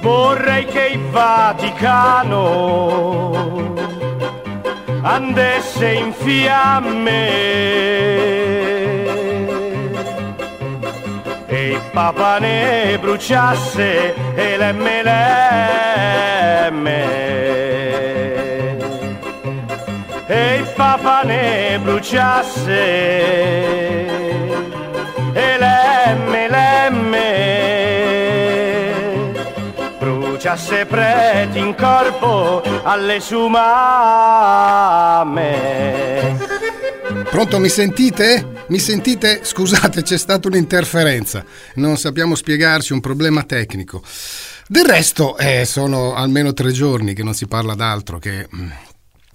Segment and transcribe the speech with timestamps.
[0.00, 2.42] Vorrei che il Vaticano
[5.02, 7.64] andesse in fiamme
[11.70, 14.86] il Papa ne bruciasse e l'MLM
[20.26, 22.82] e il Papa ne bruciasse
[25.32, 27.16] e l'MLM
[29.98, 34.42] bruciasse preti in corpo alle sumame.
[37.30, 38.53] Pronto, mi sentite?
[38.74, 39.44] Mi sentite?
[39.44, 41.44] Scusate, c'è stata un'interferenza.
[41.74, 44.02] Non sappiamo spiegarci, un problema tecnico.
[44.66, 48.70] Del resto, eh, sono almeno tre giorni che non si parla d'altro che mm,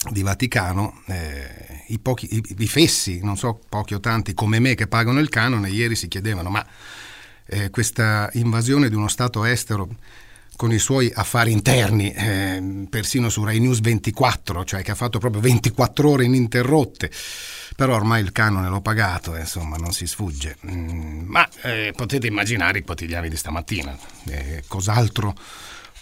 [0.10, 1.04] di Vaticano.
[1.08, 5.20] Eh, i, pochi, i, i, fessi, non so pochi o tanti come me che pagano
[5.20, 6.68] il canone, ieri si chiedevano ma
[7.46, 9.88] eh, questa invasione di uno Stato estero
[10.58, 15.18] con i suoi affari interni, eh, persino su Rai News 24, cioè che ha fatto
[15.18, 17.10] proprio 24 ore ininterrotte.
[17.80, 20.58] Però ormai il canone l'ho pagato, eh, insomma, non si sfugge.
[20.70, 23.98] Mm, ma eh, potete immaginare i quotidiani di stamattina.
[24.28, 25.34] Eh, cos'altro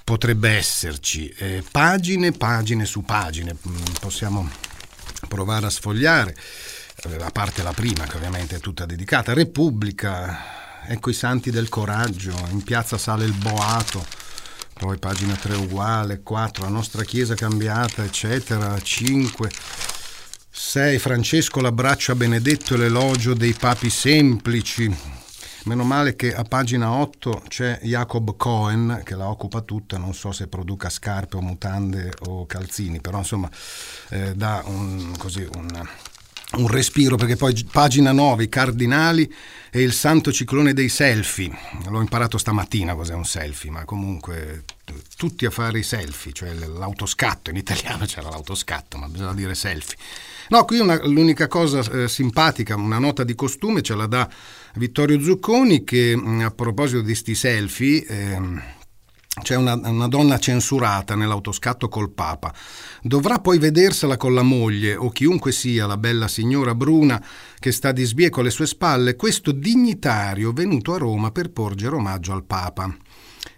[0.04, 1.30] potrebbe esserci?
[1.38, 3.56] Eh, pagine, pagine su pagine.
[3.56, 4.50] Mm, possiamo
[5.28, 6.36] provare a sfogliare,
[7.04, 9.36] eh, a parte la prima, che ovviamente è tutta dedicata.
[9.36, 14.04] Repubblica, ecco i santi del coraggio, in piazza sale il boato
[14.74, 19.50] poi pagina 3 uguale, 4 la nostra chiesa cambiata, eccetera, 5
[20.60, 24.94] 6 Francesco l'abbraccio a Benedetto e l'elogio dei papi semplici.
[25.66, 30.32] Meno male che a pagina 8 c'è Jacob Cohen che la occupa tutta, non so
[30.32, 33.48] se produca scarpe o mutande o calzini, però insomma
[34.10, 35.88] eh, dà un, così, un,
[36.54, 39.32] un respiro perché poi pagina 9 i cardinali
[39.70, 41.52] e il santo ciclone dei selfie.
[41.90, 44.64] L'ho imparato stamattina cos'è un selfie ma comunque
[45.18, 49.98] tutti a fare i selfie cioè l'autoscatto in italiano c'era l'autoscatto ma bisogna dire selfie.
[50.50, 54.30] No qui una, l'unica cosa eh, simpatica una nota di costume ce la dà
[54.76, 58.76] Vittorio Zucconi che mm, a proposito di sti selfie eh,
[59.42, 62.54] c'è una, una, donna censurata nell'autoscatto col Papa.
[63.02, 67.24] Dovrà poi vedersela con la moglie o chiunque sia la bella signora bruna
[67.60, 72.34] che sta di sbieco alle sue spalle, questo dignitario venuto a Roma per porgere omaggio
[72.34, 72.96] al Papa.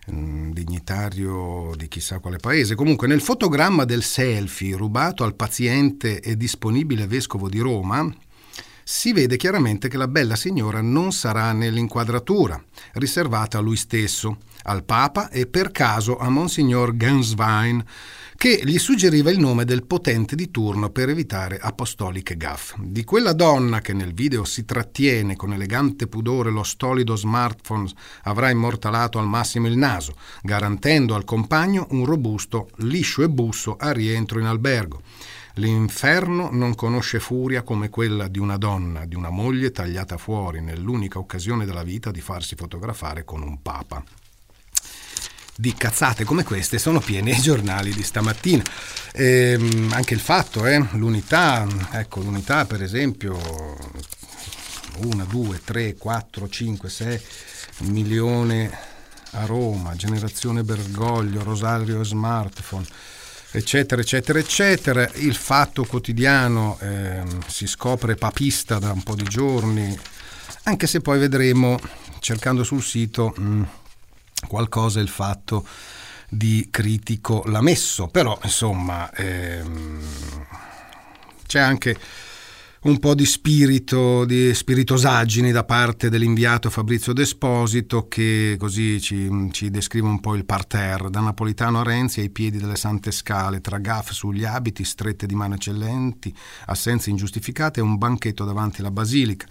[0.08, 2.74] Un dignitario di chissà quale paese.
[2.74, 8.12] Comunque, nel fotogramma del selfie rubato al paziente e disponibile vescovo di Roma,
[8.84, 12.60] si vede chiaramente che la bella signora non sarà nell'inquadratura,
[12.94, 17.84] riservata a lui stesso, al Papa e per caso a Monsignor Ganswein,
[18.40, 22.74] che gli suggeriva il nome del potente di turno per evitare apostoliche gaff.
[22.78, 27.92] Di quella donna che nel video si trattiene con elegante pudore lo stolido smartphone
[28.24, 33.92] avrà immortalato al massimo il naso, garantendo al compagno un robusto, liscio e busso a
[33.92, 35.02] rientro in albergo.
[35.56, 41.20] L'inferno non conosce furia come quella di una donna, di una moglie tagliata fuori nell'unica
[41.20, 44.02] occasione della vita di farsi fotografare con un papa.
[45.60, 48.64] Di cazzate come queste sono pieni i giornali di stamattina.
[49.12, 53.38] Ehm, anche il fatto, eh, l'unità, ecco l'unità per esempio,
[55.00, 57.22] 1, 2, 3, 4, 5, 6
[57.80, 58.70] milioni
[59.32, 62.86] a Roma, generazione Bergoglio, Rosario Smartphone
[63.52, 65.10] eccetera, eccetera, eccetera.
[65.16, 69.94] Il fatto quotidiano eh, si scopre papista da un po' di giorni,
[70.64, 71.78] anche se poi vedremo,
[72.20, 73.64] cercando sul sito, mh, mm,
[74.48, 75.66] qualcosa il fatto
[76.30, 80.00] di critico l'ha messo, però insomma ehm,
[81.46, 81.98] c'è anche
[82.82, 89.70] un po' di spirito, di spiritosaggini da parte dell'inviato Fabrizio Desposito che così ci, ci,
[89.70, 93.80] descrive un po' il parterre, da Napolitano a Renzi ai piedi delle sante scale, tra
[93.80, 96.34] gaff sugli abiti, strette di mano eccellenti,
[96.68, 99.48] assenze ingiustificate e un banchetto davanti alla basilica.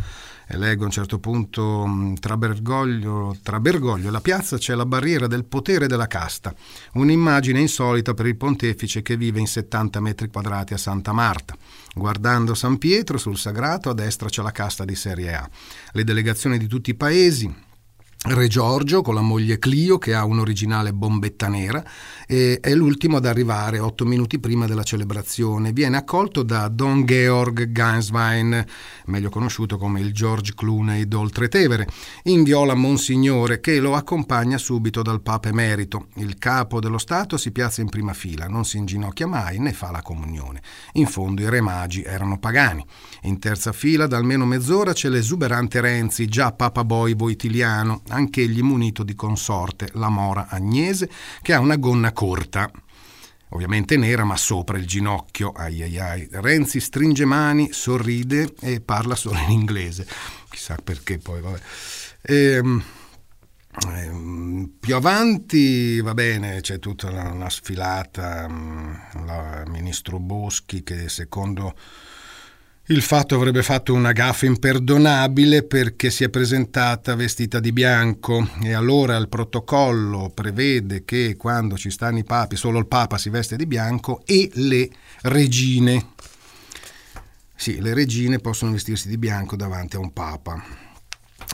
[0.57, 5.27] Leggo a un certo punto mm, tra Bergoglio, tra Bergoglio la piazza c'è la barriera
[5.27, 6.55] del potere della casta,
[6.95, 11.55] un'immagine insolita per il pontefice che vive in 70 metri quadrati a Santa Marta.
[11.95, 15.49] Guardando San Pietro sul sagrato, a destra c'è la casta di Serie A.
[15.93, 17.67] Le delegazioni di tutti i paesi,
[18.21, 21.85] Re Giorgio con la moglie Clio che ha un'originale bombetta nera
[22.27, 25.71] e è l'ultimo ad arrivare otto minuti prima della celebrazione.
[25.71, 28.67] Viene accolto da Don Georg Ganswein,
[29.07, 31.87] meglio conosciuto come il George Clooney d'Oltretevere,
[32.25, 36.09] in viola Monsignore che lo accompagna subito dal Papa Emerito.
[36.15, 39.93] Il capo dello Stato si piazza in prima fila, non si inginocchia mai né fa
[39.93, 40.61] la comunione.
[40.95, 42.85] In fondo i re magi erano pagani.
[43.23, 49.03] In terza fila da almeno mezz'ora c'è l'esuberante Renzi, già Papa Boy voitiliano, anch'egli munito
[49.03, 51.09] di consorte, la mora Agnese,
[51.43, 52.71] che ha una gonna corta,
[53.51, 55.53] ovviamente nera ma sopra il ginocchio.
[55.53, 56.29] Ai ai ai.
[56.31, 60.07] Renzi stringe mani, sorride e parla solo in inglese.
[60.51, 61.61] Chissà perché poi, vabbè.
[62.23, 62.83] Ehm,
[63.87, 71.75] ehm, più avanti va bene, c'è tutta una, sfilata, il mm, ministro Boschi che secondo
[72.91, 78.73] il fatto avrebbe fatto una gaffa imperdonabile perché si è presentata vestita di bianco e
[78.73, 83.57] allora il protocollo prevede che quando ci stanno i papi solo il papa si veste
[83.57, 84.89] di bianco e le
[85.23, 86.13] regine.
[87.55, 90.88] Sì, le regine possono vestirsi di bianco davanti a un papa.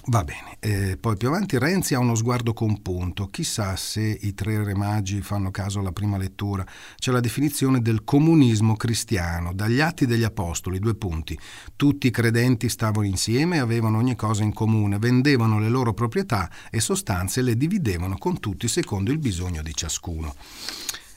[0.06, 4.62] Va bene, eh, poi più avanti Renzi ha uno sguardo compunto, chissà se i tre
[4.62, 6.66] re magi fanno caso alla prima lettura,
[6.96, 11.38] c'è la definizione del comunismo cristiano, dagli atti degli apostoli, due punti,
[11.74, 16.50] tutti i credenti stavano insieme e avevano ogni cosa in comune, vendevano le loro proprietà
[16.70, 20.34] e sostanze le dividevano con tutti secondo il bisogno di ciascuno.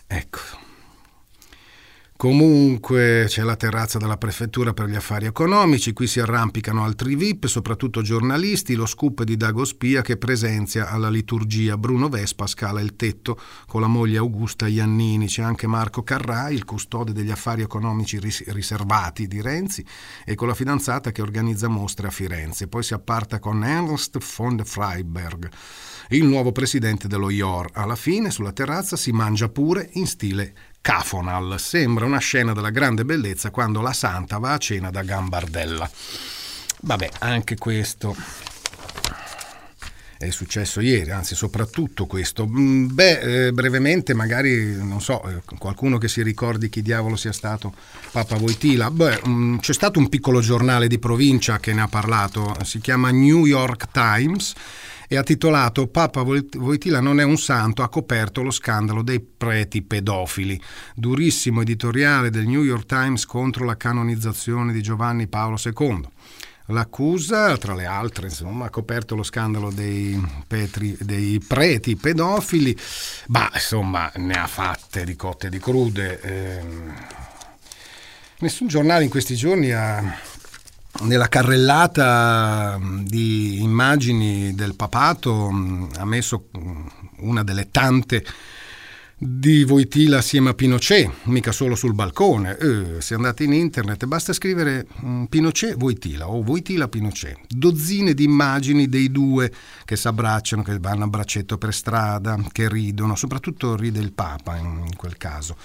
[0.08, 0.40] Ecco,
[2.18, 7.46] Comunque c'è la terrazza della prefettura per gli affari economici, qui si arrampicano altri VIP,
[7.46, 11.78] soprattutto giornalisti, lo scoop di Dago Spia che presenzia alla liturgia.
[11.78, 16.66] Bruno Vespa scala il tetto con la moglie Augusta Iannini, c'è anche Marco Carrai, il
[16.66, 19.86] custode degli affari economici riservati di Renzi
[20.26, 24.60] e con la fidanzata che organizza mostre a Firenze, poi si apparta con Ernst von
[24.66, 25.52] Freiberg
[26.10, 27.70] il nuovo presidente dello IOR.
[27.74, 30.54] Alla fine, sulla terrazza, si mangia pure in stile
[30.88, 31.60] Cafonal.
[31.60, 35.90] Sembra una scena della grande bellezza quando la santa va a cena da Gambardella.
[36.84, 38.16] Vabbè, anche questo
[40.18, 42.48] è successo ieri, anzi soprattutto questo.
[42.48, 47.34] Mm, beh, eh, brevemente magari, non so, eh, qualcuno che si ricordi chi diavolo sia
[47.34, 47.74] stato
[48.14, 48.90] Papa Voitila.
[48.90, 52.80] Beh, mh, mm, c'è stato un piccolo giornale di provincia che ne ha parlato, si
[52.80, 54.54] chiama New York Times
[55.08, 59.82] e ha titolato Papa Voitila non è un santo, ha coperto lo scandalo dei preti
[59.82, 60.62] pedofili.
[60.94, 66.10] Durissimo editoriale del New York Times contro la canonizzazione di Giovanni Paolo II.
[66.70, 72.78] L'accusa, tra le altre, insomma, ha coperto lo scandalo dei, petri, dei preti pedofili,
[73.28, 76.20] ma insomma ne ha fatte di cotte e di crude.
[76.20, 76.62] Eh,
[78.40, 80.04] nessun giornale in questi giorni ha
[81.02, 85.48] nella carrellata di immagini del papato
[85.96, 86.50] ha messo
[87.20, 88.24] una delle tante
[89.20, 92.56] di Voitila assieme a Pinochet, mica solo sul balcone.
[92.58, 94.86] Eh, se andate in internet basta scrivere
[95.28, 97.40] Pinochet Voitila o Voitila Pinochet.
[97.48, 99.52] Dozzine di immagini dei due
[99.86, 104.56] che si abbracciano, che vanno a braccetto per strada, che ridono, soprattutto ride il Papa
[104.58, 105.56] in quel caso.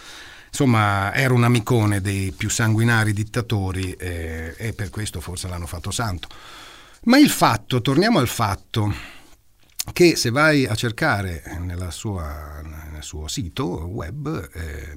[0.54, 5.90] Insomma, era un amicone dei più sanguinari dittatori eh, e per questo forse l'hanno fatto
[5.90, 6.28] santo.
[7.04, 8.94] Ma il fatto, torniamo al fatto,
[9.94, 11.42] che se vai a cercare
[11.88, 12.60] sua,
[12.92, 14.96] nel suo sito web eh,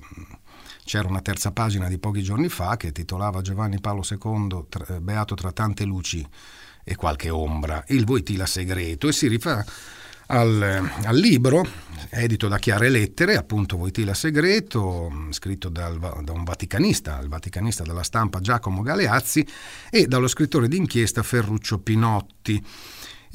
[0.83, 5.35] c'era una terza pagina di pochi giorni fa che titolava Giovanni Paolo II, tra, beato
[5.35, 6.27] tra tante luci
[6.83, 9.65] e qualche ombra, il Voitila segreto, e si rifà
[10.27, 11.65] al, al, libro,
[12.09, 18.03] edito da Chiare Lettere, appunto Voitila Segreto, scritto dal, da un vaticanista, il vaticanista della
[18.03, 19.45] stampa Giacomo Galeazzi,
[19.89, 22.63] e dallo scrittore d'inchiesta Ferruccio Pinotti.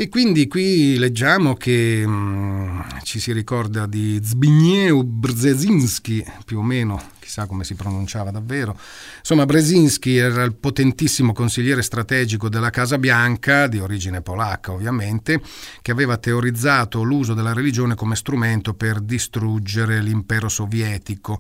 [0.01, 6.63] E quindi qui leggiamo che mh, mm, ci si ricorda di Zbigniew Brzezinski, più o
[6.63, 8.75] meno, chissà come si pronunciava davvero.
[9.19, 15.43] Insomma, Brzezinski era il potentissimo consigliere strategico della Casa Bianca, di origine polacca ovviamente,
[15.83, 21.39] che aveva teorizzato l'uso della religione come strumento per distruggere l'impero sovietico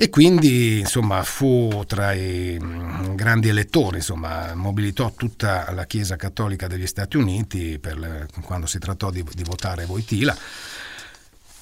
[0.00, 6.68] e quindi insomma, fu tra i mm, grandi elettori, insomma, mobilitò tutta la Chiesa Cattolica
[6.68, 10.36] degli Stati Uniti le, quando si trattò di, di votare Voitila.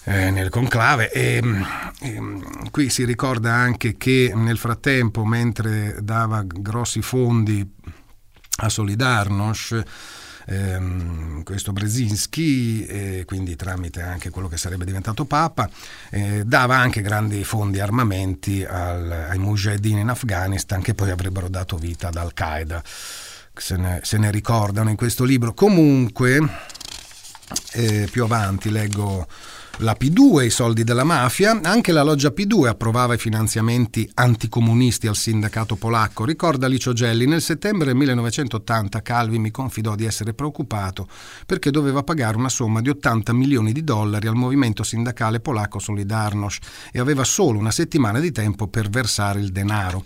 [0.04, 1.62] Eh, nel conclave e, mm,
[2.00, 7.66] e, mm, qui si ricorda anche che nel frattempo mentre dava grossi fondi
[8.56, 9.82] a Solidarnosc
[10.46, 15.68] ehm, questo Brzezinski, eh, quindi tramite anche quello che sarebbe diventato Papa,
[16.10, 21.76] eh, dava anche grandi fondi armamenti al, ai mujahideen in Afghanistan che poi avrebbero dato
[21.76, 22.82] vita ad Al-Qaeda.
[23.58, 25.54] Se ne, se ne ricordano in questo libro.
[25.54, 26.46] Comunque,
[27.72, 29.26] eh, più avanti leggo
[29.80, 35.16] la P2, i soldi della mafia, anche la loggia P2 approvava i finanziamenti anticomunisti al
[35.16, 36.24] sindacato polacco.
[36.24, 41.06] Ricorda Licio Gelli, nel settembre 1980 Calvi mi confidò di essere preoccupato
[41.44, 46.58] perché doveva pagare una somma di 80 milioni di dollari al movimento sindacale polacco Solidarność
[46.90, 50.04] e aveva solo una settimana di tempo per versare il denaro.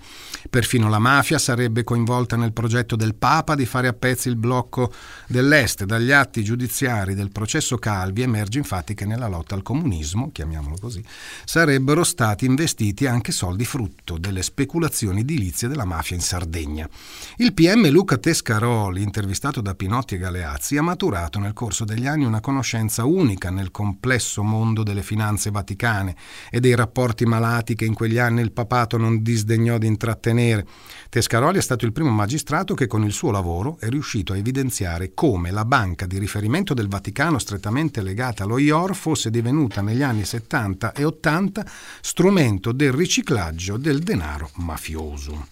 [0.48, 4.92] Perfino la mafia sarebbe coinvolta nel progetto del Papa di fare a pezzi il blocco
[5.28, 5.84] dell'Est.
[5.84, 11.04] Dagli atti giudiziari del processo Calvi emerge infatti che nella lotta al comunismo, chiamiamolo così,
[11.44, 16.88] sarebbero stati investiti anche soldi frutto delle speculazioni edilizie della mafia in Sardegna.
[17.36, 22.24] Il PM Luca Tescaroli, intervistato da Pinotti e Galeazzi, ha maturato nel corso degli anni
[22.24, 26.16] una conoscenza unica nel complesso mondo delle finanze vaticane
[26.50, 30.66] e dei rapporti malati che in quegli anni il papato non disdegnò di intrattenere.
[31.10, 35.10] Tescaroli è stato il primo magistrato che con il suo lavoro è riuscito a evidenziare
[35.12, 40.24] come la banca di riferimento del Vaticano strettamente legata allo IOR fosse divenuta negli anni
[40.24, 41.66] 70 e 80
[42.00, 45.48] strumento del riciclaggio del denaro mafioso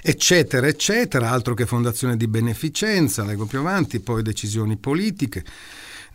[0.00, 5.44] eccetera, eccetera, altro che fondazione di beneficenza, leggo più avanti, poi decisioni politiche.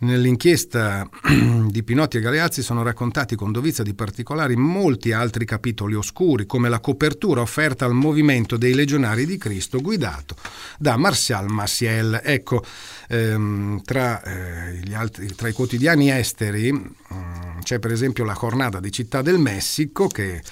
[0.04, 1.08] Nell'inchiesta
[1.66, 6.68] di Pinotti e Galeazzi sono raccontati con dovizia di particolari molti altri capitoli oscuri, come
[6.68, 10.36] la copertura offerta al movimento dei legionari di Cristo guidato
[10.78, 12.20] da Martial Maciel.
[12.22, 12.62] Ecco,
[13.08, 18.92] ehm, tra, eh, altri, tra, i quotidiani esteri eh, c'è per esempio la Jornada di
[18.92, 20.42] Città del Messico che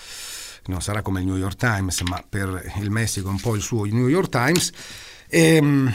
[0.66, 3.84] non sarà come il New York Times, ma per il Messico un po' il suo
[3.84, 4.72] New York Times.
[5.28, 5.92] Ehm,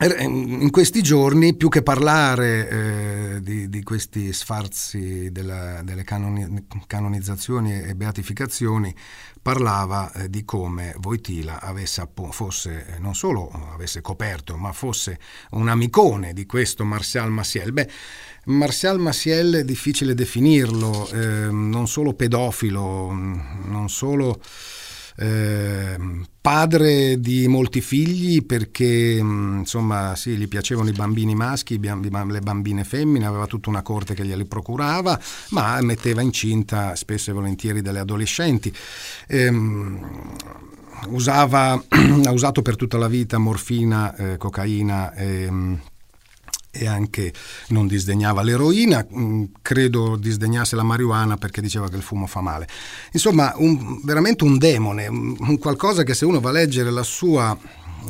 [0.00, 7.80] in questi giorni, più che parlare eh, di, di, questi sfarzi della, delle canoni, canonizzazioni
[7.80, 8.92] e beatificazioni,
[9.40, 15.20] parlava eh, di come Voitila avesse, fosse, eh, non solo avesse coperto, ma fosse
[15.50, 17.72] un amicone di questo Martial Maciel.
[17.72, 17.88] Beh,
[18.46, 24.40] Martial Maciel è difficile definirlo, eh, non solo pedofilo, non solo
[25.16, 25.96] eh,
[26.40, 32.84] padre di molti figli perché mm, insomma sì, gli piacevano i bambini maschi, le bambine
[32.84, 35.18] femmine, aveva tutta una corte che glieli procurava,
[35.50, 38.74] ma metteva incinta spesso e volentieri delle adolescenti.
[39.26, 39.52] Eh,
[41.08, 41.72] usava,
[42.24, 45.14] ha usato per tutta la vita morfina, eh, cocaina.
[45.14, 45.92] Eh,
[46.74, 47.32] e anche
[47.68, 52.68] non disdegnava l'eroina, mm, credo disdegnasse la marijuana perché diceva che il fumo fa male.
[53.12, 57.56] Insomma, un, veramente un demone, un qualcosa che se uno va a leggere la sua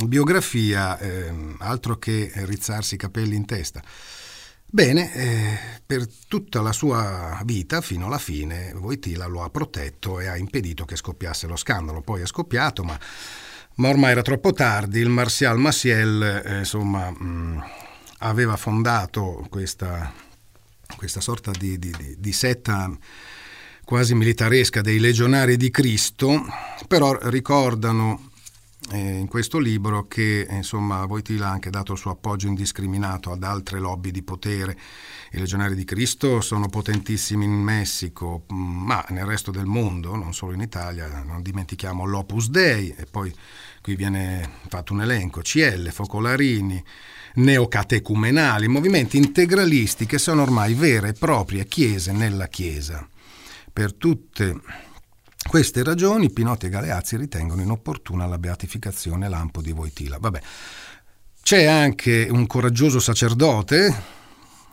[0.06, 3.82] biografia, eh, altro che rizzarsi i capelli in testa.
[4.66, 10.26] Bene, eh, per tutta la sua vita, fino alla fine, Voitila lo ha protetto e
[10.26, 12.00] ha impedito che scoppiasse lo scandalo.
[12.00, 12.98] Poi è scoppiato, ma,
[13.76, 14.98] ma ormai era troppo tardi.
[14.98, 17.10] Il Martial Maciel, eh, insomma...
[17.10, 17.58] Mh, mm,
[18.18, 20.12] aveva fondato questa,
[20.96, 22.90] questa sorta di, di, di, setta
[23.84, 26.42] quasi militaresca dei legionari di Cristo,
[26.88, 28.30] però ricordano
[28.92, 33.42] eh, in questo libro che insomma Voitila ha anche dato il suo appoggio indiscriminato ad
[33.42, 34.76] altre lobby di potere.
[35.32, 40.52] I legionari di Cristo sono potentissimi in Messico, ma nel resto del mondo, non solo
[40.52, 43.34] in Italia, non dimentichiamo l'Opus Dei e poi
[43.82, 46.82] qui viene fatto un elenco, CL, Focolarini,
[47.34, 53.06] neocatecumenali, movimenti integralisti che sono ormai vere e proprie chiese nella Chiesa.
[53.72, 54.60] Per tutte
[55.48, 60.18] queste ragioni Pinotti e Galeazzi ritengono inopportuna la beatificazione lampo di Voitila.
[60.18, 60.40] Vabbè.
[61.42, 63.94] C'è anche un coraggioso sacerdote,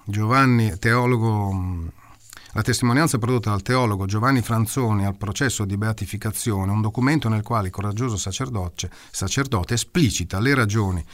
[0.05, 1.89] Giovanni, teologo
[2.53, 7.67] la testimonianza prodotta dal teologo Giovanni Franzoni al processo di beatificazione, un documento nel quale
[7.67, 11.05] il coraggioso sacerdote, sacerdote esplicita le ragioni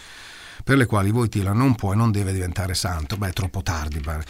[0.67, 3.15] per le quali Voitila non può e non deve diventare santo.
[3.15, 4.25] Beh, è troppo tardi, pare.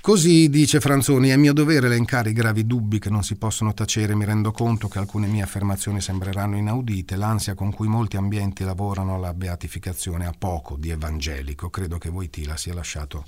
[0.00, 4.14] Così dice Franzoni, è mio dovere elencare i gravi dubbi che non si possono tacere.
[4.14, 7.16] Mi rendo conto che alcune mie affermazioni sembreranno inaudite.
[7.16, 11.70] L'ansia con cui molti ambienti lavorano alla beatificazione ha poco di evangelico.
[11.70, 13.24] Credo che Voitila sia lasciato,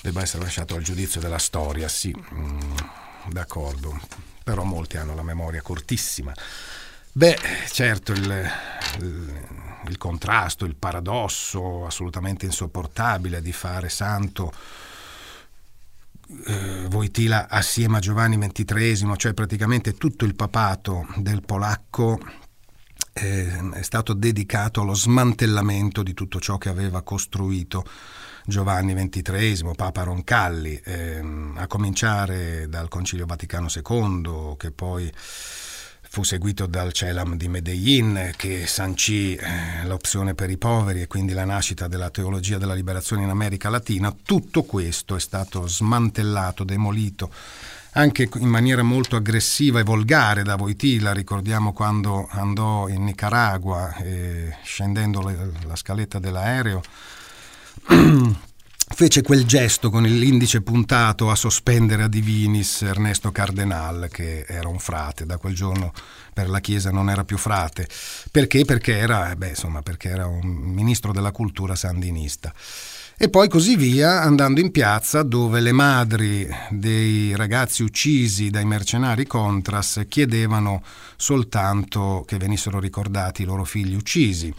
[0.00, 2.58] debba essere lasciato al giudizio della storia, sì, mm,
[3.30, 4.00] d'accordo.
[4.42, 6.34] Però molti hanno la memoria cortissima.
[7.14, 7.38] Beh,
[7.70, 8.50] certo, il,
[9.00, 9.48] il,
[9.86, 14.50] il contrasto, il paradosso assolutamente insopportabile di fare santo
[16.46, 22.18] eh, Voitila assieme a Giovanni XXIII, cioè praticamente tutto il papato del polacco
[23.12, 27.84] eh, è stato dedicato allo smantellamento di tutto ciò che aveva costruito
[28.46, 31.22] Giovanni XXIII, Papa Roncalli, eh,
[31.56, 35.12] a cominciare dal Concilio Vaticano II, che poi
[36.12, 41.32] fu seguito dal Celam di Medellin che sancì eh, l'opzione per i poveri e quindi
[41.32, 44.14] la nascita della teologia della liberazione in America Latina.
[44.22, 47.32] Tutto questo è stato smantellato, demolito
[47.92, 54.54] anche in maniera molto aggressiva e volgare da Voitila, ricordiamo quando andò in Nicaragua e
[54.64, 56.82] scendendo le, la scaletta dell'aereo
[58.92, 64.78] fece quel gesto con l'indice puntato a sospendere a divinis Ernesto Cardenal che era un
[64.78, 65.92] frate, da quel giorno
[66.32, 67.88] per la Chiesa non era più frate.
[68.30, 68.64] Perché?
[68.64, 72.52] Perché era, beh, insomma, perché era un ministro della cultura sandinista
[73.22, 79.28] e poi così via andando in piazza dove le madri dei ragazzi uccisi dai mercenari
[79.28, 80.82] Contras chiedevano
[81.14, 84.52] soltanto che venissero ricordati i loro figli uccisi.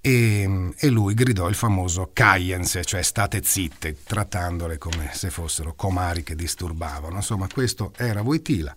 [0.00, 6.22] E, e, lui gridò il famoso Caiense, cioè state zitte, trattandole come se fossero comari
[6.22, 7.16] che disturbavano.
[7.16, 8.74] Insomma, questo era Voitila.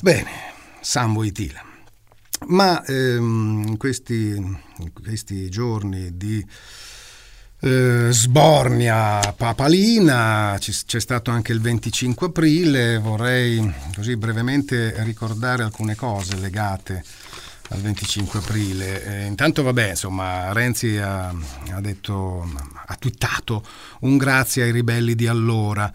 [0.00, 0.30] Bene,
[0.80, 1.62] San Voitila.
[2.48, 4.60] Ma ehm, questi,
[4.92, 6.44] questi giorni di
[7.60, 16.36] eh, Sbornia, Papalina, c'è stato anche il 25 aprile, vorrei così brevemente ricordare alcune cose
[16.36, 17.02] legate
[17.70, 19.04] al 25 aprile.
[19.04, 22.48] Eh, intanto vabbè, insomma, Renzi ha, ha, detto,
[22.86, 23.64] ha twittato
[24.00, 25.92] un grazie ai ribelli di allora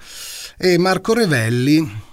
[0.57, 2.09] e Marco Revelli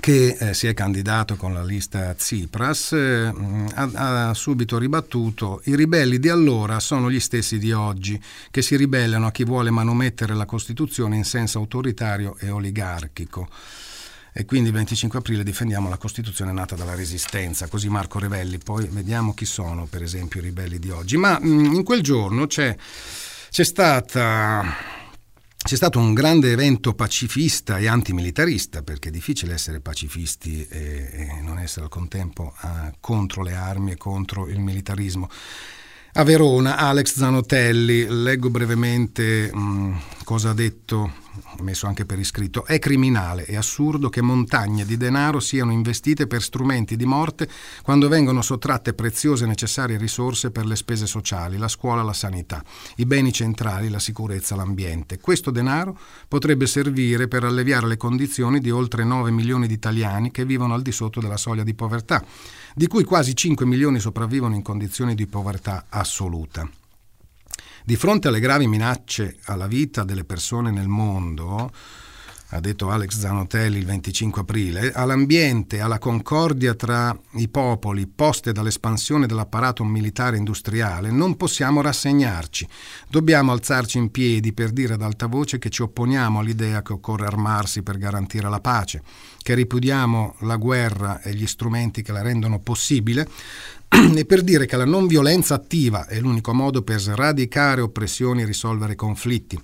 [0.00, 3.32] che eh, si è candidato con la lista Tsipras, eh,
[3.74, 8.20] ha, ha, subito ribattuto i ribelli di allora sono gli stessi di oggi,
[8.50, 13.48] che si ribellano a chi vuole manomettere la Costituzione in senso autoritario e oligarchico.
[14.36, 18.88] E quindi il 25 aprile difendiamo la Costituzione nata dalla Resistenza, così Marco Revelli, poi
[18.88, 21.16] vediamo chi sono per esempio i ribelli di oggi.
[21.16, 22.76] Ma mm, in quel giorno c'è,
[23.50, 24.64] c'è stata
[25.64, 31.40] c'è stato un grande evento pacifista e antimilitarista, perché è difficile essere pacifisti e, e
[31.40, 35.30] non essere al contempo uh, contro le armi e contro il militarismo.
[36.14, 41.12] A Verona, Alex Zanotelli, leggo brevemente mh, cosa ha detto,
[41.60, 46.42] messo anche per iscritto, è criminale e assurdo che montagne di denaro siano investite per
[46.42, 47.48] strumenti di morte
[47.82, 52.64] quando vengono sottratte preziose e necessarie risorse per le spese sociali, la scuola, la sanità,
[52.96, 55.20] i beni centrali, la sicurezza, l'ambiente.
[55.20, 60.44] Questo denaro potrebbe servire per alleviare le condizioni di oltre 9 milioni di italiani che
[60.44, 62.24] vivono al di sotto della soglia di povertà
[62.74, 66.68] di cui quasi 5 milioni sopravvivono in condizioni di povertà assoluta.
[67.86, 71.70] Di fronte alle gravi minacce alla vita delle persone nel mondo,
[72.54, 79.26] ha detto Alex Zanotelli il 25 aprile, all'ambiente, alla concordia tra i popoli poste dall'espansione
[79.26, 82.68] dell'apparato militare industriale, non possiamo rassegnarci.
[83.08, 87.26] Dobbiamo alzarci in piedi per dire ad alta voce che ci opponiamo all'idea che occorre
[87.26, 89.02] armarsi per garantire la pace,
[89.42, 93.28] che ripudiamo la guerra e gli strumenti che la rendono possibile
[94.14, 98.46] e per dire che la non violenza attiva è l'unico modo per sradicare oppressioni e
[98.46, 99.60] risolvere conflitti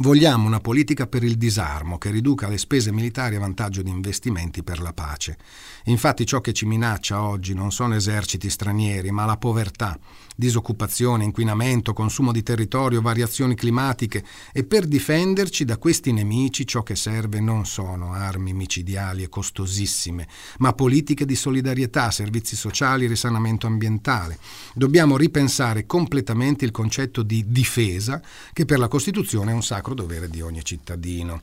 [0.00, 4.64] Vogliamo una politica per il disarmo che riduca le spese militari a vantaggio di investimenti
[4.64, 5.38] per la pace.
[5.84, 9.96] Infatti ciò che ci minaccia oggi non sono eserciti stranieri, ma la povertà,
[10.34, 16.96] disoccupazione, inquinamento, consumo di territorio, variazioni climatiche e per difenderci da questi nemici ciò che
[16.96, 20.26] serve non sono armi micidiali e costosissime,
[20.58, 24.38] ma politiche di solidarietà, servizi sociali, risanamento ambientale.
[24.74, 28.20] Dobbiamo ripensare completamente il concetto di difesa
[28.52, 31.42] che per la Costituzione è un sacro sacro dovere di ogni cittadino.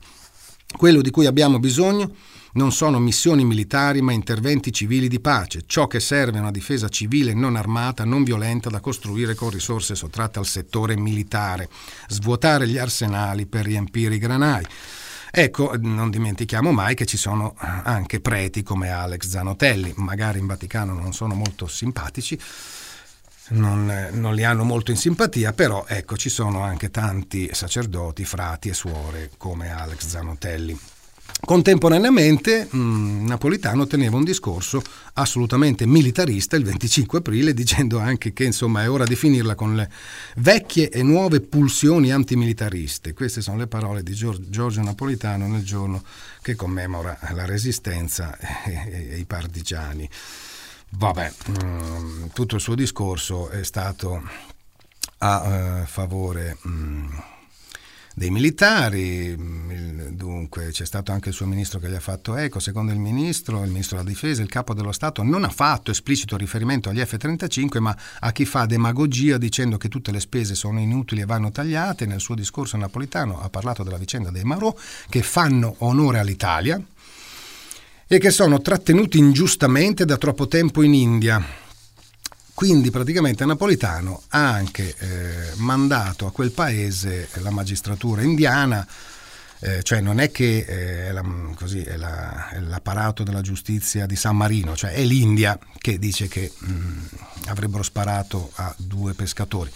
[0.76, 2.12] Quello di cui abbiamo bisogno
[2.54, 6.88] non sono missioni militari ma interventi civili di pace, ciò che serve è una difesa
[6.88, 11.68] civile non armata, non violenta da costruire con risorse sottratte al settore militare,
[12.08, 14.64] svuotare gli arsenali per riempire i granai.
[15.30, 20.94] Ecco, non dimentichiamo mai che ci sono anche preti come Alex Zanotelli, magari in Vaticano
[20.94, 22.38] non sono molto simpatici,
[23.52, 28.68] non, non, li hanno molto in simpatia, però ecco ci sono anche tanti sacerdoti, frati
[28.68, 30.78] e suore come Alex Zanotelli.
[31.44, 34.80] Contemporaneamente mh, Napolitano teneva un discorso
[35.14, 39.90] assolutamente militarista il 25 aprile dicendo anche che insomma è ora di finirla con le
[40.36, 43.12] vecchie e nuove pulsioni antimilitariste.
[43.12, 46.04] Queste sono le parole di Giorgio Napolitano nel giorno
[46.42, 50.08] che commemora la resistenza e, e, e i partigiani.
[50.94, 51.32] Vabbè,
[51.64, 54.22] mm, tutto il suo discorso è stato
[55.18, 57.08] a uh, favore mm,
[58.14, 62.58] dei militari, mm, dunque c'è stato anche il suo ministro che gli ha fatto eco,
[62.58, 66.36] secondo il ministro, il ministro della difesa, il capo dello Stato non ha fatto esplicito
[66.36, 71.22] riferimento agli F-35 ma a chi fa demagogia dicendo che tutte le spese sono inutili
[71.22, 74.74] e vanno tagliate, nel suo discorso napolitano ha parlato della vicenda dei Marò
[75.08, 76.80] che fanno onore all'Italia,
[78.16, 81.42] e che sono trattenuti ingiustamente da troppo tempo in India.
[82.52, 88.86] Quindi praticamente Napolitano ha anche eh, mandato a quel paese la magistratura indiana,
[89.60, 94.04] eh, cioè non è che eh, è, la, così, è, la, è, l'apparato della giustizia
[94.04, 96.98] di San Marino, cioè è l'India che dice che mh, mm,
[97.46, 99.70] avrebbero sparato a due pescatori.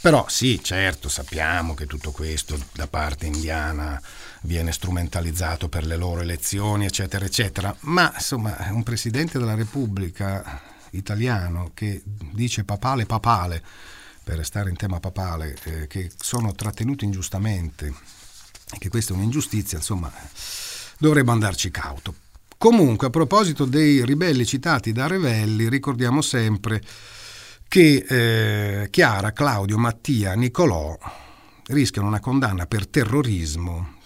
[0.00, 4.00] Però sì, certo, sappiamo che tutto questo da parte indiana
[4.42, 11.70] viene strumentalizzato per le loro elezioni, eccetera, eccetera, ma insomma un Presidente della Repubblica italiano
[11.74, 13.62] che dice papale papale,
[14.22, 17.86] per restare in tema papale, eh, che sono trattenuti ingiustamente
[18.70, 20.12] e che questa è un'ingiustizia, insomma,
[20.98, 22.14] dovrebbe andarci cauto.
[22.58, 26.82] Comunque, a proposito dei ribelli citati da Revelli, ricordiamo sempre
[27.68, 30.98] che eh, Chiara, Claudio, Mattia, Nicolò
[31.66, 33.97] rischiano una condanna per terrorismo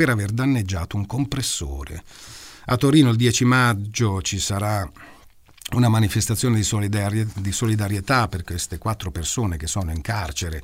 [0.00, 2.02] per aver danneggiato un compressore.
[2.66, 4.90] A Torino il 10 maggio ci sarà
[5.72, 10.62] una manifestazione di, solidarietà, di solidarietà per queste quattro persone che sono in carcere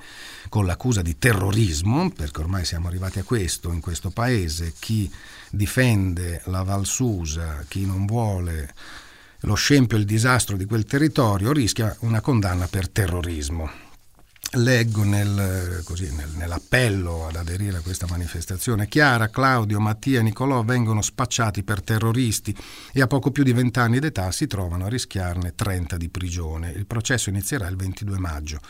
[0.49, 5.13] con l'accusa di terrorismo, perché ormai siamo arrivati a questo in questo paese, chi
[5.51, 8.73] difende la Valsusa, chi non vuole
[9.41, 13.86] lo scempio e il disastro di quel territorio rischia una condanna per terrorismo.
[14.53, 18.87] Leggo nel, così, nel, nell'appello ad aderire a questa manifestazione.
[18.87, 22.57] Chiara, Claudio, Mattia e Nicolò vengono spacciati per terroristi
[22.93, 26.71] e a poco più di vent'anni d'età si trovano a rischiarne 30 di prigione.
[26.71, 28.61] Il processo inizierà il 22 maggio.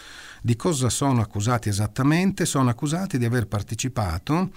[0.41, 2.47] Di cosa sono accusati esattamente?
[2.47, 4.51] Sono accusati di aver partecipato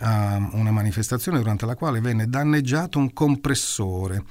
[0.00, 4.24] a una manifestazione durante la quale venne danneggiato un compressore,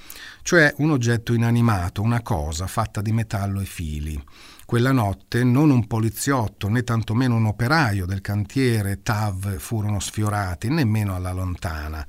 [0.43, 4.23] cioè un oggetto inanimato, una cosa fatta di metallo e fili.
[4.65, 11.13] Quella notte non un poliziotto né tantomeno un operaio del cantiere TAV furono sfiorati, nemmeno
[11.13, 12.05] alla lontana.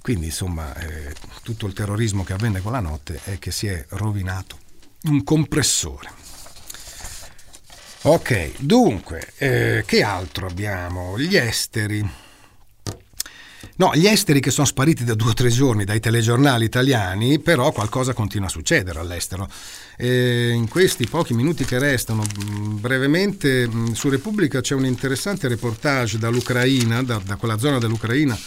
[0.00, 4.58] Quindi insomma eh, tutto il terrorismo che avvenne quella notte è che si è rovinato
[5.02, 6.10] un compressore.
[8.02, 11.18] Ok, dunque, eh, che altro abbiamo?
[11.18, 12.08] Gli esteri.
[13.76, 17.72] No, gli esteri che sono spariti da due o tre giorni dai telegiornali italiani, però
[17.72, 19.48] qualcosa continua a succedere all'estero.
[19.96, 25.48] E in questi pochi minuti che restano, mm, brevemente mm, su Repubblica c'è un interessante
[25.48, 28.38] reportage dall'Ucraina, da, da quella zona dell'Ucraina,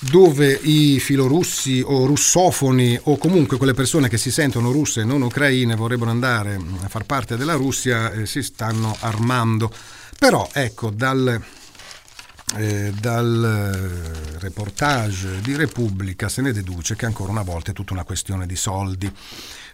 [0.00, 5.20] dove i filorussi o russofoni o comunque quelle persone che si sentono russe e non
[5.20, 9.72] ucraine vorrebbero andare mm, a far parte della Russia eh, si stanno armando.
[10.18, 11.42] Però ecco, dal,
[12.56, 18.04] eh, dal reportage di Repubblica se ne deduce che ancora una volta è tutta una
[18.04, 19.12] questione di soldi.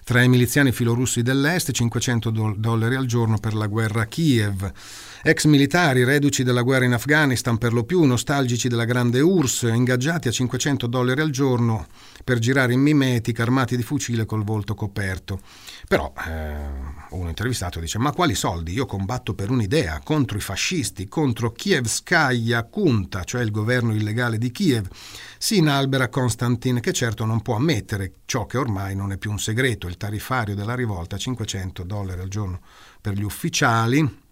[0.05, 4.73] Tra i miliziani filorussi dell'Est 500 dollari al giorno per la guerra a Kiev.
[5.29, 10.29] Ex militari, reduci della guerra in Afghanistan per lo più, nostalgici della grande URSS, ingaggiati
[10.29, 11.89] a 500 dollari al giorno
[12.23, 15.41] per girare in mimetica armati di fucile col volto coperto.
[15.89, 16.55] Però eh,
[17.11, 18.73] uno intervistato dice: Ma quali soldi?
[18.73, 24.53] Io combatto per un'idea contro i fascisti, contro Kievskaya Kunta, cioè il governo illegale di
[24.53, 24.87] Kiev.
[25.39, 29.41] Si inalbera Konstantin, che certo non può ammettere ciò che ormai non è più un
[29.41, 32.61] segreto: il tariffario della rivolta 500 dollari al giorno
[33.01, 34.25] per gli ufficiali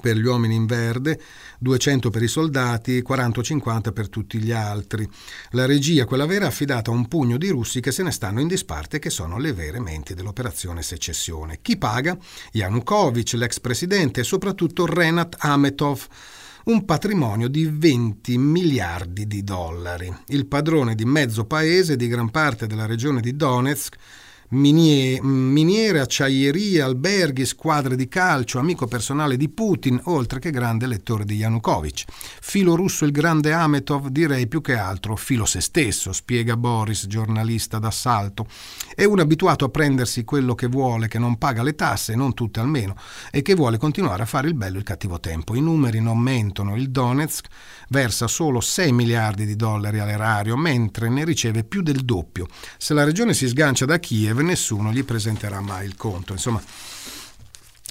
[0.00, 1.20] per gli uomini in verde,
[1.58, 5.08] 200 per i soldati, 40 50 per tutti gli altri.
[5.50, 8.40] La regia, quella vera, è affidata a un pugno di russi che se ne stanno
[8.40, 11.60] in disparte che sono le vere menti dell'operazione secessione.
[11.62, 12.16] Chi paga?
[12.52, 16.06] Yanukovych, l'ex presidente, e soprattutto Renat Ametov
[16.64, 20.14] un patrimonio di 20 miliardi di dollari.
[20.28, 23.96] Il padrone di mezzo paese e di gran parte della regione di Donetsk
[24.50, 31.24] minie, miniere, acciaierie, alberghi, squadre di calcio, amico personale di Putin, oltre che grande lettore
[31.24, 32.04] di Yanukovych.
[32.40, 37.78] Filo russo il grande Ametov, direi più che altro filo se stesso, spiega Boris, giornalista
[37.78, 38.46] d'assalto.
[38.94, 42.60] È un abituato a prendersi quello che vuole, che non paga le tasse, non tutte
[42.60, 42.96] almeno,
[43.30, 45.54] e che vuole continuare a fare il bello e il cattivo tempo.
[45.54, 46.76] I numeri non mentono.
[46.76, 47.46] Il Donetsk
[47.88, 52.46] versa solo 6 miliardi di dollari all'erario, mentre ne riceve più del doppio.
[52.78, 56.32] Se la regione si sgancia da Kiev, nessuno gli presenterà mai il conto.
[56.32, 56.62] Insomma,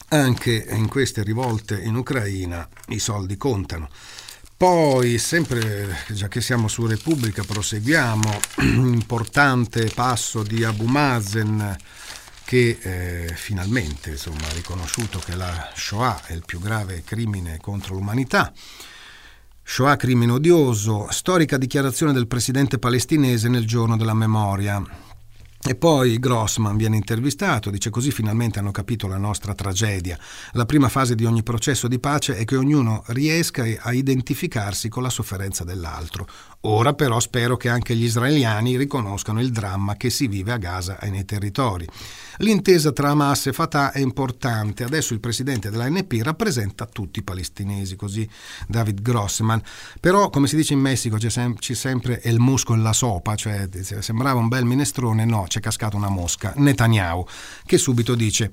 [0.09, 3.89] anche in queste rivolte in Ucraina i soldi contano.
[4.55, 8.39] Poi, sempre già che siamo su Repubblica, proseguiamo.
[8.61, 11.75] Importante passo di Abu Mazen
[12.45, 17.95] che eh, finalmente insomma, ha riconosciuto che la Shoah è il più grave crimine contro
[17.95, 18.53] l'umanità.
[19.63, 24.81] Shoah crimine odioso, storica dichiarazione del presidente palestinese nel giorno della memoria.
[25.65, 30.19] E poi Grossman viene intervistato, dice così finalmente hanno capito la nostra tragedia.
[30.51, 35.03] La prima fase di ogni processo di pace è che ognuno riesca a identificarsi con
[35.03, 36.27] la sofferenza dell'altro.
[36.65, 40.99] Ora però spero che anche gli israeliani riconoscano il dramma che si vive a Gaza
[40.99, 41.87] e nei territori.
[42.37, 44.83] L'intesa tra Hamas e Fatah è importante.
[44.83, 48.27] Adesso il presidente dell'ANP rappresenta tutti i palestinesi, così
[48.67, 49.61] David Grossman.
[49.99, 53.35] Però, come si dice in Messico, c'è, sem- c'è sempre il musco e la sopa,
[53.35, 56.51] cioè sembrava un bel minestrone, no, c'è cascata una mosca.
[56.55, 57.23] Netanyahu,
[57.63, 58.49] che subito dice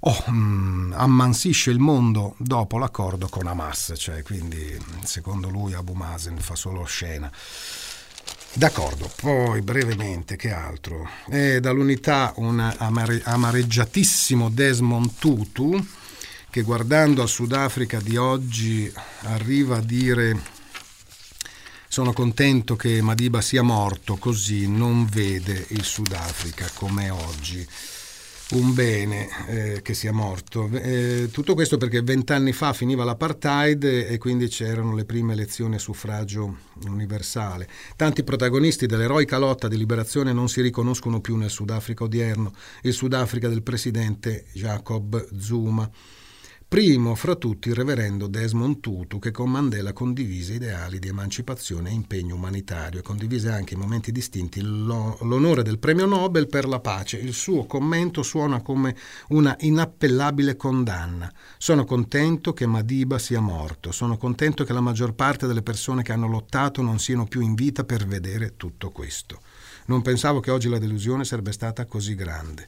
[0.00, 6.38] oh, mm, ammansisce il mondo dopo l'accordo con Hamas, cioè quindi secondo lui Abu Mazen
[6.38, 7.30] fa solo scena.
[8.54, 11.08] D'accordo, poi brevemente, che altro?
[11.28, 15.86] È dall'unità un amare- amareggiatissimo Desmond Tutu
[16.50, 20.38] che guardando al Sudafrica di oggi arriva a dire
[21.92, 27.68] sono contento che Madiba sia morto, così non vede il Sudafrica come oggi
[28.52, 30.70] un bene eh, che sia morto.
[30.72, 35.78] Eh, tutto questo perché vent'anni fa finiva l'apartheid e quindi c'erano le prime elezioni a
[35.78, 37.68] suffragio universale.
[37.94, 43.50] Tanti protagonisti dell'eroica lotta di liberazione non si riconoscono più nel Sudafrica odierno, il Sudafrica
[43.50, 45.90] del presidente Jacob Zuma.
[46.72, 51.92] Primo fra tutti il reverendo Desmond Tutu che con Mandela condivise ideali di emancipazione e
[51.92, 57.18] impegno umanitario e condivise anche in momenti distinti l'onore del premio Nobel per la pace.
[57.18, 58.96] Il suo commento suona come
[59.28, 61.30] una inappellabile condanna.
[61.58, 66.12] Sono contento che Madiba sia morto, sono contento che la maggior parte delle persone che
[66.12, 69.42] hanno lottato non siano più in vita per vedere tutto questo.
[69.88, 72.66] Non pensavo che oggi la delusione sarebbe stata così grande.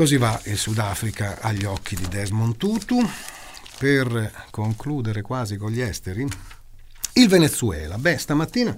[0.00, 3.06] Così va il Sudafrica agli occhi di Desmond Tutu.
[3.76, 6.26] Per concludere quasi con gli esteri,
[7.12, 7.98] il Venezuela.
[7.98, 8.74] Beh, stamattina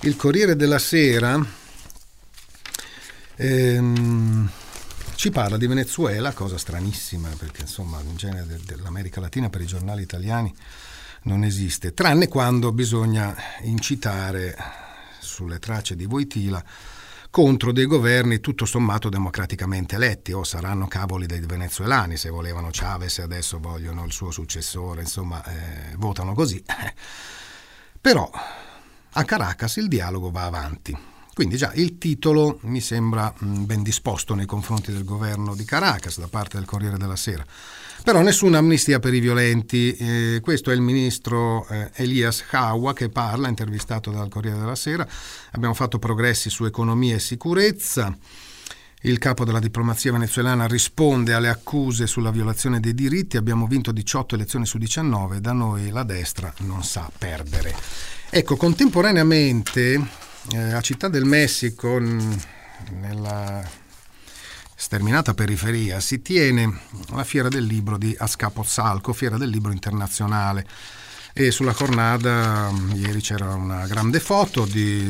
[0.00, 1.42] il Corriere della Sera
[3.36, 4.50] ehm,
[5.14, 10.02] ci parla di Venezuela, cosa stranissima, perché insomma in genere dell'America Latina per i giornali
[10.02, 10.54] italiani
[11.22, 14.54] non esiste, tranne quando bisogna incitare
[15.18, 16.62] sulle tracce di Voitila
[17.32, 23.20] contro dei governi tutto sommato democraticamente eletti, o saranno cavoli dei venezuelani se volevano Chavez
[23.20, 26.62] e adesso vogliono il suo successore, insomma, eh, votano così.
[27.98, 28.30] Però
[29.12, 30.94] a Caracas il dialogo va avanti.
[31.32, 36.18] Quindi già il titolo mi sembra mm, ben disposto nei confronti del governo di Caracas
[36.18, 37.46] da parte del Corriere della Sera.
[38.04, 39.94] Però nessuna amnistia per i violenti.
[39.94, 45.06] Eh, questo è il ministro eh, Elias Hawa che parla, intervistato dal Corriere della Sera.
[45.52, 48.16] Abbiamo fatto progressi su economia e sicurezza.
[49.04, 53.36] Il capo della diplomazia venezuelana risponde alle accuse sulla violazione dei diritti.
[53.36, 55.40] Abbiamo vinto 18 elezioni su 19.
[55.40, 57.74] Da noi la destra non sa perdere.
[58.30, 60.00] Ecco, contemporaneamente
[60.52, 63.62] eh, a Città del Messico, nella
[64.82, 70.66] sterminata periferia si tiene la fiera del libro di Azcapotzalco, fiera del libro internazionale.
[71.32, 75.08] E sulla cornada ieri c'era una grande foto di,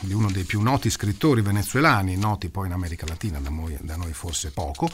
[0.00, 3.96] di, uno dei più noti scrittori venezuelani, noti poi in America Latina, da noi, da
[3.96, 4.88] noi forse poco,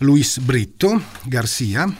[0.00, 1.90] Luis Britto Garcia,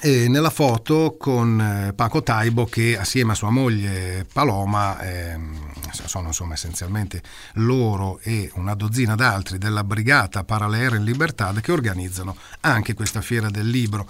[0.00, 5.38] e nella foto con eh, Paco Taibo che assieme a sua moglie Paloma eh,
[6.06, 7.22] sono insomma essenzialmente
[7.54, 13.48] loro e una dozzina d'altri della brigata Paralera in Libertà che organizzano anche questa fiera
[13.48, 14.08] del libro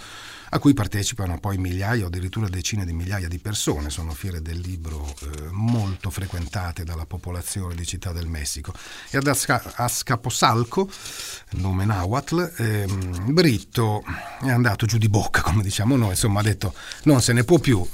[0.54, 3.90] a cui partecipano poi migliaia o addirittura decine di migliaia di persone.
[3.90, 8.72] Sono fiere del libro eh, molto frequentate dalla popolazione di Città del Messico.
[9.10, 10.88] E ad Azcaposalco,
[11.54, 14.04] nome Nahuatl, ehm, Britto
[14.42, 17.58] è andato giù di bocca, come diciamo noi, insomma ha detto non se ne può
[17.58, 17.84] più.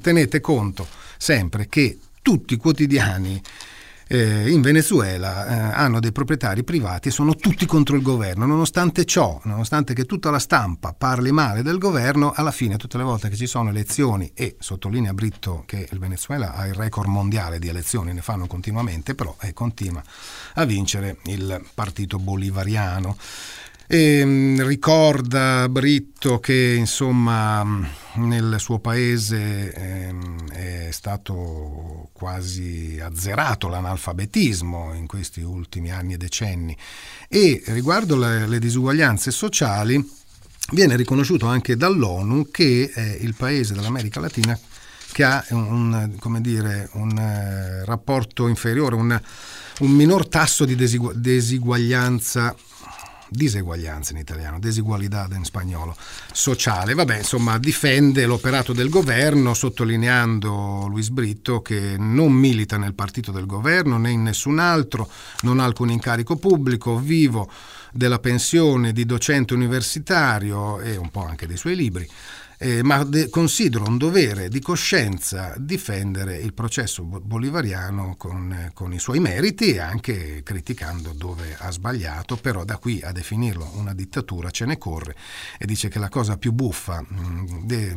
[0.00, 3.40] Tenete conto sempre che tutti i quotidiani
[4.08, 8.46] eh, in Venezuela eh, hanno dei proprietari privati e sono tutti contro il governo.
[8.46, 13.04] Nonostante ciò, nonostante che tutta la stampa parli male del governo, alla fine tutte le
[13.04, 17.58] volte che ci sono elezioni e sottolinea Britto che il Venezuela ha il record mondiale
[17.58, 20.02] di elezioni, ne fanno continuamente, però eh, continua
[20.54, 23.16] a vincere il partito bolivariano.
[23.90, 27.64] E, mm, ricorda Britto che insomma
[28.16, 36.76] nel suo paese ehm, è stato quasi azzerato l'analfabetismo in questi ultimi anni e decenni.
[37.28, 40.06] E riguardo le, disuguaglianze sociali
[40.72, 44.58] viene riconosciuto anche dall'ONU che è il paese dell'America Latina
[45.12, 49.18] che ha un, dire, un uh, rapporto inferiore, un,
[49.78, 52.54] un minor tasso di desiguaglianza
[53.30, 55.96] diseguaglianza in italiano, desigualdad in spagnolo,
[56.32, 56.94] sociale.
[56.94, 63.46] Vabbè, insomma, difende l'operato del governo sottolineando Luis Britto che non milita nel partito del
[63.46, 65.08] governo né in nessun altro,
[65.42, 67.50] non ha alcun incarico pubblico, vivo
[67.92, 72.08] della pensione di docente universitario e un po' anche dei suoi libri
[72.58, 78.98] eh, ma de- considero un dovere di coscienza difendere il processo bolivariano con, con, i
[78.98, 84.50] suoi meriti e anche criticando dove ha sbagliato, però da qui a definirlo una dittatura
[84.50, 85.14] ce ne corre
[85.56, 87.96] e dice che la cosa più buffa mh, mm, de-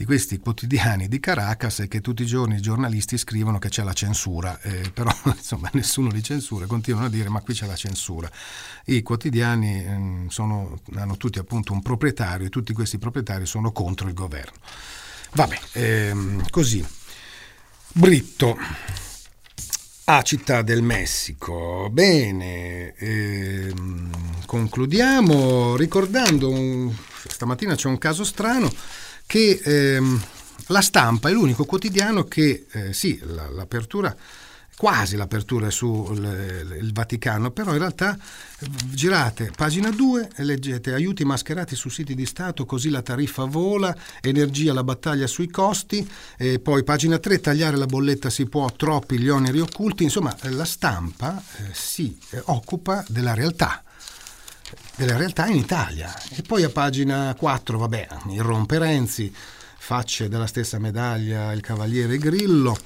[0.00, 3.82] di questi quotidiani di Caracas è che tutti i giorni i giornalisti scrivono che c'è
[3.82, 7.76] la censura, eh, però insomma nessuno li censura, continuano a dire ma qui c'è la
[7.76, 8.26] censura.
[8.86, 14.08] I quotidiani eh, sono, hanno tutti appunto un proprietario e tutti questi proprietari sono contro
[14.08, 14.56] il governo.
[15.34, 16.82] Vabbè, ehm, così.
[17.92, 18.56] Britto.
[20.04, 21.90] A Città del Messico.
[21.92, 24.10] Bene, ehm,
[24.46, 26.90] concludiamo ricordando, un,
[27.28, 28.72] stamattina c'è un caso strano,
[29.30, 30.20] che ehm,
[30.66, 34.12] la stampa è l'unico quotidiano che, eh, sì, la, l'apertura
[34.76, 38.18] quasi l'apertura è sul Vaticano, però in realtà
[38.86, 43.94] girate pagina 2 e leggete aiuti mascherati su siti di Stato, così la tariffa vola,
[44.20, 46.04] energia la battaglia sui costi,
[46.36, 50.64] e poi pagina 3 tagliare la bolletta si può, troppi gli oneri occulti, insomma la
[50.64, 53.84] stampa eh, si eh, occupa della realtà
[55.00, 56.14] della realtà in Italia.
[56.36, 62.76] E poi a pagina 4, vabbè, irrompe Renzi, facce della stessa medaglia il cavaliere Grillo.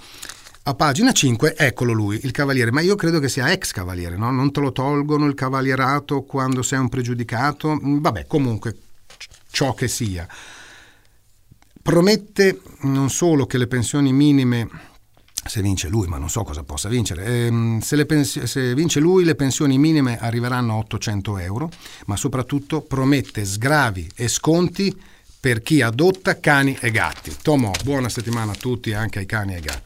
[0.67, 4.31] A pagina 5, eccolo lui, il cavaliere, ma io credo che sia ex cavaliere, no?
[4.31, 8.77] non te lo tolgono il cavalierato quando sei un pregiudicato, mm, vabbè, comunque
[9.51, 10.27] ciò che sia.
[11.83, 14.69] Promette non solo che le pensioni minime
[15.47, 17.25] se vince lui, ma non so cosa possa vincere.
[17.25, 21.71] Ehm, se, pens- se, vince lui le pensioni minime arriveranno a 800 euro,
[22.07, 24.97] ma soprattutto promette sgravi e sconti
[25.39, 27.37] per chi adotta cani e gatti.
[27.43, 29.83] Tomo, buona settimana a tutti, anche ai cani e ai gatti.